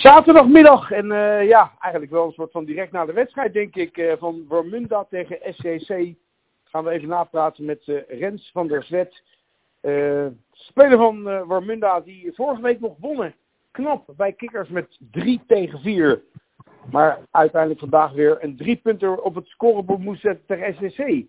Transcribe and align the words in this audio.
Zaterdagmiddag 0.00 0.90
en 0.90 1.12
eh, 1.12 1.48
ja, 1.48 1.72
eigenlijk 1.80 2.12
wel 2.12 2.26
een 2.26 2.32
soort 2.32 2.50
van 2.50 2.64
direct 2.64 2.92
na 2.92 3.04
de 3.04 3.12
wedstrijd 3.12 3.52
denk 3.52 3.76
ik 3.76 3.96
eh, 3.96 4.12
van 4.18 4.44
Wormunda 4.48 5.06
tegen 5.10 5.38
SCC 5.54 6.14
gaan 6.64 6.84
we 6.84 6.90
even 6.90 7.08
napraten 7.08 7.64
met 7.64 7.82
eh, 7.88 8.18
Rens 8.20 8.50
van 8.52 8.68
der 8.68 8.82
Zwet. 8.84 9.22
speler 10.52 10.98
van 10.98 11.44
Wormunda 11.46 12.00
die 12.00 12.32
vorige 12.34 12.62
week 12.62 12.80
nog 12.80 12.96
wonnen. 13.00 13.34
Knap 13.70 14.04
bij 14.16 14.32
Kikkers 14.32 14.68
met 14.68 14.98
3 15.10 15.42
tegen 15.46 15.80
4. 15.80 16.22
Maar 16.90 17.18
uiteindelijk 17.30 17.80
vandaag 17.80 18.12
weer 18.12 18.36
een 18.40 18.56
drie 18.56 18.76
punter 18.76 19.20
op 19.20 19.34
het 19.34 19.46
scorebord 19.46 20.00
moest 20.00 20.20
zetten 20.20 20.46
tegen 20.46 20.74
SCC. 20.74 21.26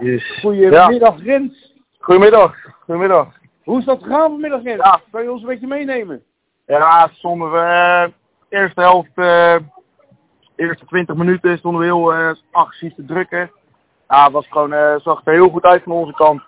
Yes. 0.00 0.40
Goedemiddag 0.40 1.22
Rens. 1.22 1.74
Goedemiddag. 1.98 2.56
Goedemiddag. 2.84 3.38
Hoe 3.64 3.78
is 3.78 3.84
dat 3.84 4.02
gegaan 4.02 4.30
vanmiddag 4.30 4.62
Rens? 4.62 4.82
Ja. 4.82 5.00
Kan 5.10 5.22
je 5.22 5.32
ons 5.32 5.42
een 5.42 5.48
beetje 5.48 5.66
meenemen? 5.66 6.24
Ja, 6.70 7.08
stonden 7.12 7.50
we 7.52 7.58
eh, 7.58 8.04
eerste 8.48 8.80
helft, 8.80 9.10
eh 9.14 9.56
eerste 10.56 10.86
20 10.86 11.16
minuten 11.16 11.58
stonden 11.58 11.80
we 11.80 11.86
heel 11.86 12.12
eh 12.12 12.30
agressief 12.50 12.94
te 12.94 13.04
drukken. 13.04 13.50
Ja, 14.08 14.24
het 14.24 14.32
was 14.32 14.46
gewoon, 14.48 15.00
zag 15.00 15.20
er 15.24 15.32
heel 15.32 15.48
goed 15.48 15.64
uit 15.64 15.82
van 15.82 15.92
onze 15.92 16.12
kant. 16.12 16.42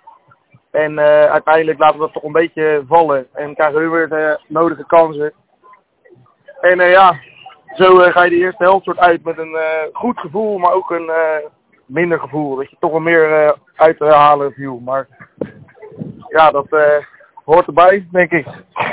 En 0.70 1.00
uiteindelijk 1.30 1.78
laten 1.78 1.98
we 1.98 2.04
dat 2.04 2.12
toch 2.12 2.22
een 2.22 2.32
beetje 2.32 2.84
vallen. 2.88 3.26
En 3.32 3.54
krijgen 3.54 3.80
we 3.80 3.88
weer 3.88 4.08
de 4.08 4.40
nodige 4.46 4.86
kansen. 4.86 5.32
En 6.60 6.78
ja, 6.78 7.20
zo 7.74 7.96
ga 7.96 8.22
je 8.22 8.30
de 8.30 8.36
eerste 8.36 8.64
helft 8.64 8.84
soort 8.84 8.98
uit 8.98 9.24
met 9.24 9.38
een 9.38 9.56
goed 9.92 10.18
gevoel, 10.18 10.58
maar 10.58 10.72
ook 10.72 10.90
een 10.90 11.10
minder 11.86 12.20
gevoel. 12.20 12.56
Dat 12.56 12.70
je 12.70 12.76
toch 12.80 12.90
wel 12.90 13.00
meer 13.00 13.56
uit 13.76 13.98
te 13.98 14.04
halen 14.04 14.52
viel. 14.52 14.78
Maar 14.78 15.06
ja, 16.28 16.50
dat 16.50 16.66
hoort 17.44 17.66
erbij, 17.66 18.08
denk 18.10 18.30
ik. 18.30 18.46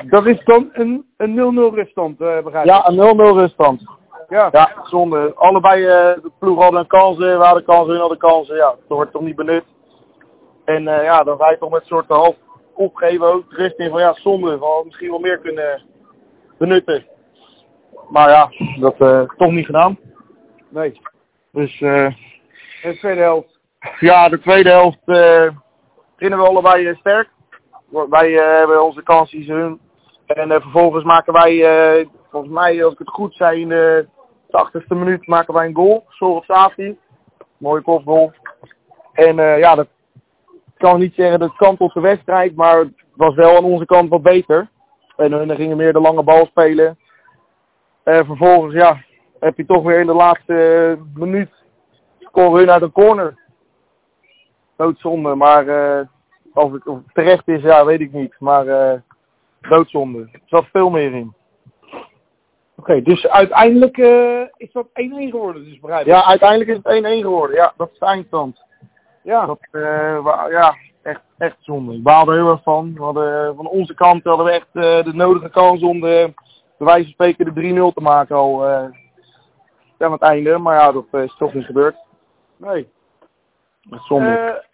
Dat 0.05 0.25
is 0.25 0.43
dan 0.43 0.69
een, 0.71 1.05
een 1.17 1.71
0-0 1.71 1.73
ruststand, 1.73 2.21
eh 2.21 2.43
begrijp 2.43 2.65
ik? 2.65 2.71
Ja, 2.71 2.87
een 2.87 3.17
0-0 3.17 3.21
ruststand. 3.35 3.83
ja. 4.29 4.49
Ja, 4.51 4.75
zonde. 4.83 5.33
Allebei 5.35 5.85
eh, 5.85 6.23
de 6.23 6.31
ploeg 6.39 6.61
hadden 6.61 6.87
kansen, 6.87 7.39
we 7.39 7.45
hadden 7.45 7.63
kansen, 7.63 7.89
hun 7.89 7.99
hadden 7.99 8.17
kansen. 8.17 8.55
Ja, 8.55 8.69
dat 8.69 8.97
wordt 8.97 9.11
toch 9.11 9.21
niet 9.21 9.35
benut. 9.35 9.63
En 10.65 10.87
eh, 10.87 11.03
ja, 11.03 11.23
dan 11.23 11.37
je 11.37 11.57
toch 11.59 11.69
met 11.69 11.81
een 11.81 11.87
soort 11.87 12.07
half 12.07 12.35
opgeven 12.73 13.33
ook. 13.33 13.43
Richting 13.49 13.91
van 13.91 13.99
ja, 13.99 14.13
zonde. 14.13 14.59
We 14.59 14.65
hadden 14.65 14.85
misschien 14.85 15.09
wel 15.09 15.19
meer 15.19 15.39
kunnen 15.39 15.81
benutten. 16.57 17.05
Maar 18.09 18.29
ja, 18.29 18.51
dat 18.79 18.95
eh 18.97 19.21
toch 19.37 19.51
niet 19.51 19.65
gedaan. 19.65 19.99
Nee. 20.69 21.01
Dus 21.51 21.81
eh, 21.81 22.13
de 22.81 22.97
tweede 22.97 23.21
helft. 23.21 23.59
ja, 23.99 24.29
de 24.29 24.39
tweede 24.39 24.69
helft 24.69 25.01
eh 25.05 25.49
beginnen 26.19 26.39
we 26.39 26.49
allebei 26.49 26.87
eh, 26.87 26.95
sterk. 26.95 27.29
Wij 28.09 28.37
eh, 28.37 28.57
hebben 28.57 28.83
onze 28.83 29.03
kansen, 29.03 29.43
hun. 29.43 29.79
En 30.35 30.51
eh, 30.51 30.61
vervolgens 30.61 31.03
maken 31.03 31.33
wij, 31.33 31.65
eh, 31.65 32.07
volgens 32.31 32.53
mij, 32.53 32.83
als 32.83 32.93
ik 32.93 32.99
het 32.99 33.09
goed 33.09 33.35
zei, 33.35 33.61
in 33.61 33.69
de 33.69 34.07
80ste 34.47 34.95
minuut 34.95 35.27
maken 35.27 35.53
wij 35.53 35.65
een 35.65 35.75
goal. 35.75 36.05
Zorg 36.07 36.45
Safi. 36.45 36.97
Mooie 37.57 37.81
kopgoal. 37.81 38.33
En 39.13 39.39
eh, 39.39 39.59
ja, 39.59 39.75
dat 39.75 39.87
kan 40.77 40.99
niet 40.99 41.13
zeggen 41.13 41.39
dat 41.39 41.55
kant 41.55 41.79
op 41.79 41.93
de 41.93 41.99
wedstrijd, 41.99 42.55
maar 42.55 42.77
het 42.77 42.93
was 43.15 43.35
wel 43.35 43.57
aan 43.57 43.63
onze 43.63 43.85
kant 43.85 44.09
wat 44.09 44.21
beter. 44.21 44.69
En 45.15 45.31
hun 45.31 45.55
gingen 45.55 45.77
meer 45.77 45.93
de 45.93 45.99
lange 45.99 46.23
bal 46.23 46.45
spelen. 46.45 46.97
En 48.03 48.25
vervolgens, 48.25 48.73
ja, 48.73 49.03
heb 49.39 49.57
je 49.57 49.65
toch 49.65 49.83
weer 49.83 49.99
in 49.99 50.07
de 50.07 50.13
laatste 50.13 50.97
minuut 51.13 51.49
scoren 52.19 52.59
hun 52.59 52.71
uit 52.71 52.81
een 52.81 52.91
corner. 52.91 53.39
Doodzonde, 54.75 55.35
maar 55.35 55.65
of, 56.53 56.71
het, 56.71 56.83
het 56.83 57.13
terecht 57.13 57.47
is, 57.47 57.61
ja, 57.61 57.85
weet 57.85 58.01
ik 58.01 58.11
niet. 58.11 58.35
Maar 58.39 58.65
doodzonde. 59.61 60.29
Er 60.31 60.41
zat 60.45 60.65
veel 60.71 60.89
meer 60.89 61.13
in. 61.13 61.33
Oké, 62.75 63.01
dus 63.01 63.27
uiteindelijk 63.27 63.97
eh, 63.97 64.41
is 64.57 64.71
dat 64.71 64.87
1-1 64.87 64.91
geworden, 65.29 65.63
dus 65.63 65.79
begrijp 65.79 66.01
ik? 66.01 66.07
Ja, 66.07 66.25
uiteindelijk 66.25 66.69
is 66.69 66.75
het 66.83 67.05
1-1 67.05 67.21
geworden. 67.21 67.55
Ja, 67.55 67.73
dat 67.77 67.89
is 67.91 67.99
de 67.99 68.05
eindstand. 68.05 68.63
Ja. 69.23 69.45
Dat, 69.45 69.59
wa- 70.23 70.47
ja, 70.49 70.75
echt, 71.01 71.21
echt 71.37 71.57
zonde. 71.59 71.93
Ik 71.93 72.03
baalde 72.03 72.31
er 72.31 72.37
heel 72.37 72.51
erg 72.51 72.63
van. 72.63 72.93
We 72.93 73.01
hadden, 73.01 73.47
eh, 73.47 73.55
van 73.55 73.67
onze 73.67 73.93
kant 73.93 74.23
hadden 74.23 74.45
we 74.45 74.51
echt 74.51 74.73
de 74.73 75.11
nodige 75.13 75.49
kans 75.49 75.83
om 75.83 75.99
de, 75.99 76.33
wijze 76.77 77.03
van 77.03 77.11
spreken 77.11 77.45
de 77.45 77.61
3-0 77.91 77.93
te 77.93 78.01
maken 78.01 78.35
al 78.35 78.65
aan 78.65 80.11
het 80.11 80.21
einde. 80.21 80.57
Maar 80.57 80.75
ja, 80.75 80.91
dat 80.91 81.05
is 81.11 81.35
toch 81.37 81.53
niet 81.53 81.65
gebeurd. 81.65 81.95
Nee. 82.57 82.89
Dat 83.81 83.99
is 83.99 84.05
zonde. 84.05 84.65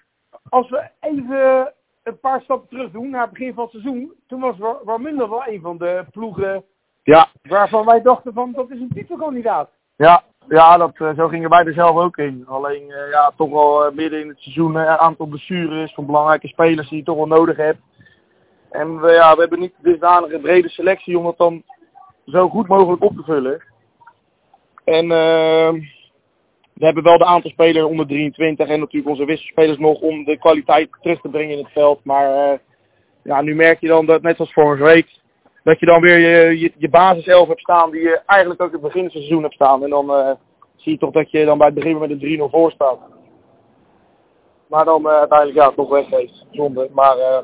Als 0.50 0.70
we 0.70 0.90
even 1.00 1.74
een 2.06 2.20
paar 2.20 2.42
stappen 2.42 2.70
terug 2.70 2.92
doen 2.92 3.10
naar 3.10 3.22
het 3.22 3.32
begin 3.32 3.54
van 3.54 3.64
het 3.64 3.72
seizoen. 3.72 4.14
Toen 4.28 4.40
was 4.40 4.58
War- 4.58 4.80
Warmunda 4.84 5.30
wel 5.30 5.48
een 5.48 5.62
van 5.62 5.78
de 5.78 6.06
ploegen 6.12 6.64
ja, 7.04 7.28
waarvan 7.42 7.86
wij 7.86 8.02
dachten 8.02 8.34
van 8.34 8.52
dat 8.52 8.72
is 8.72 8.80
een 8.80 8.92
titelkandidaat. 8.94 9.70
Ja, 9.96 10.24
ja 10.48 10.78
dat, 10.78 10.96
eh, 10.96 11.16
zo 11.16 11.28
gingen 11.28 11.50
wij 11.50 11.66
er 11.66 11.74
zelf 11.74 11.96
ook 11.98 12.18
in. 12.18 12.44
Alleen 12.48 12.92
eh, 12.92 13.12
ja, 13.12 13.32
toch 13.36 13.50
wel 13.50 13.86
eh, 13.86 13.96
midden 13.96 14.22
in 14.22 14.28
het 14.28 14.40
seizoen 14.40 14.76
een 14.76 14.88
aantal 14.88 15.26
blessures 15.26 15.94
van 15.94 16.06
belangrijke 16.06 16.48
spelers 16.48 16.90
die 16.90 16.98
je 16.98 17.04
toch 17.04 17.16
wel 17.16 17.28
nodig 17.28 17.58
hebt. 17.58 17.80
En 18.70 19.02
we, 19.02 19.12
ja, 19.12 19.34
we 19.34 19.40
hebben 19.40 19.60
niet 19.60 19.74
de 19.82 19.90
dusdanige 19.90 20.40
brede 20.40 20.70
selectie 20.70 21.18
om 21.18 21.24
dat 21.24 21.38
dan 21.38 21.64
zo 22.26 22.50
goed 22.50 22.68
mogelijk 22.68 23.04
op 23.04 23.16
te 23.16 23.24
vullen. 23.24 23.64
En 24.84 25.12
eh, 25.12 25.74
we 26.76 26.86
hebben 26.86 27.04
wel 27.04 27.18
de 27.18 27.26
aantal 27.26 27.52
spelers 27.52 27.86
onder 27.86 28.08
23 28.08 28.68
en 28.68 28.80
natuurlijk 28.80 29.12
onze 29.12 29.26
wisselspelers 29.26 29.78
nog 29.78 30.00
om 30.00 30.24
de 30.24 30.38
kwaliteit 30.38 30.90
terug 31.02 31.22
te 31.22 31.30
brengen 31.30 31.58
in 31.58 31.64
het 31.64 31.72
veld. 31.72 32.00
Maar 32.04 32.52
eh, 32.52 32.58
ja, 33.24 33.42
nu 33.42 33.56
merk 33.56 33.80
je 33.80 33.88
dan 33.88 34.06
dat, 34.06 34.22
net 34.22 34.36
zoals 34.36 34.54
vorige 34.54 34.84
week, 34.84 35.20
dat 35.64 35.80
je 35.80 35.86
dan 35.86 36.02
weer 36.02 36.20
je, 36.20 36.72
je, 36.78 36.90
basiself 36.90 37.48
hebt 37.48 37.60
staan 37.60 37.92
die 37.92 38.02
je 38.02 38.22
eigenlijk 38.26 38.62
ook 38.62 38.68
in 38.68 38.74
het 38.74 38.84
begin 38.84 39.02
van 39.02 39.10
het 39.10 39.18
seizoen 39.18 39.42
hebt 39.42 39.54
staan. 39.54 39.84
En 39.84 39.90
dan 39.90 40.14
eh, 40.14 40.32
zie 40.76 40.92
je 40.92 40.98
toch 40.98 41.12
dat 41.12 41.32
je 41.32 41.46
dan 41.46 41.58
bij 41.58 41.68
het 41.68 41.76
begin 41.76 41.98
met 41.98 42.10
een 42.10 42.40
3-0 42.40 42.52
voor 42.52 42.72
staat. 42.72 43.00
Maar 44.68 44.86
dan 44.86 45.10
eh, 45.10 45.18
uiteindelijk 45.18 45.60
ja, 45.60 45.72
toch 45.72 45.90
weggeeft. 45.90 46.46
Zonde. 46.52 46.90
Maar 46.94 47.44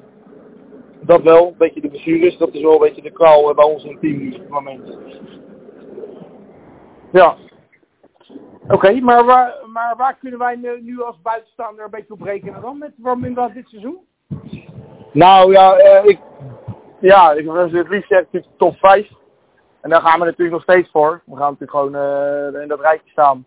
dat 1.01 1.21
wel, 1.21 1.47
een 1.47 1.57
beetje 1.57 1.81
de 1.81 1.89
blessures, 1.89 2.37
dat 2.37 2.53
is 2.53 2.61
wel 2.61 2.73
een 2.73 2.79
beetje 2.79 3.01
de 3.01 3.09
eh, 3.09 3.55
bij 3.55 3.65
ons 3.65 3.83
in 3.83 3.91
het 3.91 3.99
team 4.01 4.33
op 4.33 4.39
het 4.39 4.49
moment. 4.49 4.97
Ja, 7.11 7.37
Oké, 8.71 8.99
maar, 8.99 9.25
waar, 9.25 9.53
maar 9.65 9.95
waar 9.97 10.17
kunnen 10.19 10.39
wij 10.39 10.55
nu, 10.81 11.01
als 11.01 11.21
buitenstaander 11.21 11.83
een 11.85 11.91
beetje 11.91 12.13
op 12.13 12.21
rekenen 12.21 12.61
dan 12.61 12.77
met 12.77 12.91
Warmunda 12.97 13.47
dit 13.47 13.67
seizoen? 13.67 13.99
nou 15.11 15.51
ja, 15.51 15.75
eh, 15.75 16.05
ik, 16.05 16.19
ja, 16.99 17.31
ik 17.31 17.45
het 17.71 17.89
liefst 17.89 18.11
ik 18.11 18.17
natuurlijk 18.17 18.57
top 18.57 18.77
5. 18.77 19.09
En 19.81 19.89
daar 19.89 20.01
gaan 20.01 20.19
we 20.19 20.25
natuurlijk 20.25 20.51
nog 20.51 20.61
steeds 20.61 20.89
voor. 20.91 21.21
We 21.25 21.35
gaan 21.35 21.57
natuurlijk 21.57 21.71
gewoon 21.71 21.95
eh, 21.95 22.61
in 22.61 22.67
dat 22.67 22.79
rijtje 22.79 23.09
staan. 23.09 23.45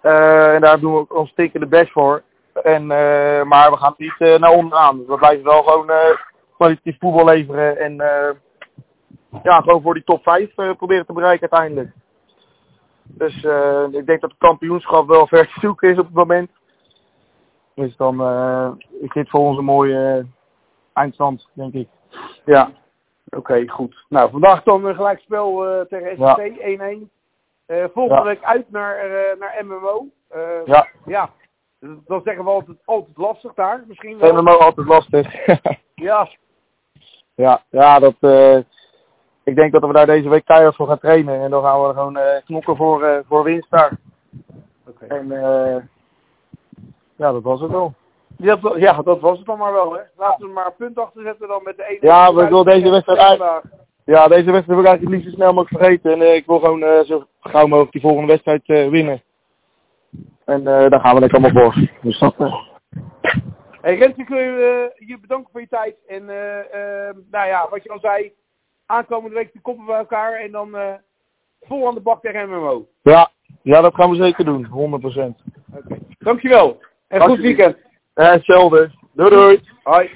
Eh, 0.00 0.54
en 0.54 0.60
daar 0.60 0.80
doen 0.80 0.94
we 0.94 1.14
ons 1.14 1.30
stikken 1.30 1.60
de 1.60 1.66
best 1.66 1.92
voor. 1.92 2.22
En, 2.62 2.86
maar 3.46 3.70
we 3.70 3.76
gaan 3.76 3.94
niet 3.96 4.18
naar 4.18 4.52
onderaan. 4.52 5.06
We 5.06 5.16
blijven 5.16 5.44
wel 5.44 5.62
gewoon 5.62 5.90
kwalitatief 6.56 6.96
voetbal 6.98 7.24
leveren. 7.24 7.78
En 7.78 8.00
ja, 9.42 9.60
gewoon 9.60 9.82
voor 9.82 9.94
die 9.94 10.04
top 10.04 10.22
5 10.22 10.56
eh, 10.56 10.70
proberen 10.76 11.06
te 11.06 11.12
bereiken 11.12 11.50
uiteindelijk. 11.50 11.94
Dus 13.08 13.44
eh, 13.44 13.84
ik 13.90 14.06
denk 14.06 14.20
dat 14.20 14.30
het 14.30 14.38
kampioenschap 14.38 15.06
wel 15.06 15.26
ver 15.26 15.46
te 15.46 15.60
zoeken 15.60 15.90
is 15.90 15.98
op 15.98 16.04
het 16.04 16.14
moment. 16.14 16.50
Dus 17.74 17.96
dan 17.96 18.20
eh, 18.20 18.70
is 19.00 19.12
dit 19.12 19.28
voor 19.28 19.40
ons 19.40 19.58
een 19.58 19.64
mooie 19.64 20.18
eh, 20.18 20.24
eindstand, 20.92 21.48
denk 21.52 21.74
ik. 21.74 21.88
Ja. 22.44 22.70
Oké, 23.30 23.68
goed. 23.68 24.04
Nou, 24.08 24.30
vandaag 24.30 24.62
dan 24.62 24.84
een 24.84 24.94
gelijkspel 24.94 25.84
tegen. 25.88 26.16
SC 26.16 27.06
1-1. 27.06 27.16
Eh 27.66 27.84
volgende 27.92 28.22
Ja. 28.22 28.24
week 28.24 28.42
uit 28.42 28.70
naar, 28.70 28.96
naar 29.38 29.64
MMO. 29.64 30.06
Ja, 30.64 30.88
ja. 31.04 31.30
Dan 31.80 32.20
zeggen 32.24 32.44
we 32.44 32.50
altijd, 32.50 32.76
altijd 32.84 33.16
lastig 33.16 33.54
daar, 33.54 33.84
misschien 33.86 34.18
wel. 34.18 34.42
MMO 34.42 34.52
altijd 34.52 34.86
lastig. 34.86 35.34
Ja, 35.94 36.28
ja, 37.34 37.62
ja, 37.70 37.98
dat, 37.98 38.14
ik 39.48 39.56
denk 39.56 39.72
dat 39.72 39.86
we 39.86 39.92
daar 39.92 40.06
deze 40.06 40.28
week 40.28 40.44
keihard 40.44 40.76
voor 40.76 40.86
gaan 40.86 40.98
trainen. 40.98 41.40
En 41.40 41.50
dan 41.50 41.62
gaan 41.62 41.82
we 41.82 41.88
gewoon 41.88 42.16
eh, 42.16 42.42
knokken 42.44 42.76
voor, 42.76 43.02
eh, 43.02 43.18
voor 43.28 43.44
winst 43.44 43.70
daar. 43.70 43.92
Oké. 44.88 45.04
En 45.06 45.32
eh, 45.32 45.76
ja, 47.16 47.32
dat 47.32 47.42
was 47.42 47.60
het 47.60 47.70
wel. 47.70 47.94
Ja, 48.36 48.56
dat- 48.56 48.78
ja, 48.78 49.02
dat 49.02 49.20
was 49.20 49.36
het 49.36 49.46
dan 49.46 49.58
maar 49.58 49.72
wel, 49.72 49.92
hè. 49.92 50.00
Laten 50.16 50.46
we 50.46 50.52
maar 50.52 50.66
een 50.66 50.76
punt 50.76 50.98
achter 50.98 51.22
zetten 51.22 51.48
dan 51.48 51.62
met 51.62 51.76
de 51.76 51.84
ene. 51.84 51.98
Ja, 52.00 52.28
ik 52.28 52.48
wil 52.48 52.64
deze 52.64 52.90
wedstrijd 52.90 53.38
vandaag. 53.38 53.62
Ja, 54.04 54.28
deze 54.28 54.50
wedstrijd 54.50 54.66
wil 54.66 54.78
ik 54.78 54.86
eigenlijk 54.86 55.02
het 55.02 55.10
liefst 55.10 55.28
zo 55.28 55.34
snel 55.34 55.52
mogelijk 55.52 55.82
vergeten. 55.82 56.12
En 56.12 56.34
ik 56.34 56.46
wil 56.46 56.58
gewoon 56.58 57.04
zo 57.04 57.24
gauw 57.40 57.66
mogelijk 57.66 57.92
die 57.92 58.00
volgende 58.00 58.26
wedstrijd 58.26 58.90
winnen. 58.90 59.22
En 60.44 60.64
daar 60.64 61.00
gaan 61.00 61.14
we 61.14 61.20
lekker 61.20 61.38
allemaal 61.38 61.62
voor. 61.72 61.88
Dus 62.02 62.18
dat, 62.18 62.34
Hey 63.80 63.96
Rens, 63.96 64.16
ik 64.16 64.28
wil 64.28 64.38
je, 64.38 64.92
je 64.94 65.18
bedanken 65.20 65.50
voor 65.52 65.60
je 65.60 65.68
tijd. 65.68 65.96
En 66.06 66.28
eh, 66.28 66.58
eh, 67.08 67.14
nou 67.30 67.46
ja, 67.46 67.66
wat 67.70 67.82
je 67.82 67.90
al 67.90 67.98
zei, 67.98 68.32
aankomende 68.88 69.34
week 69.36 69.52
de 69.52 69.60
koppen 69.60 69.86
bij 69.86 69.96
elkaar 69.96 70.32
en 70.32 70.50
dan 70.50 70.76
eh, 70.76 70.94
vol 71.60 71.88
aan 71.88 71.94
de 71.94 72.00
bak 72.00 72.20
tegen 72.20 72.48
MMO. 72.48 72.86
ja, 73.02 73.30
ja, 73.62 73.80
dat 73.80 73.94
gaan 73.94 74.10
we 74.10 74.16
zeker 74.16 74.44
doen. 74.44 74.66
100%. 74.66 74.70
Oké. 75.74 75.98
Dankjewel. 76.18 76.80
En 77.08 77.20
goed 77.20 77.38
weekend. 77.38 77.76
Eh, 78.14 78.30
hetzelfde. 78.30 78.90
Doei 79.12 79.30
doei. 79.30 79.60
Hoi. 79.82 80.10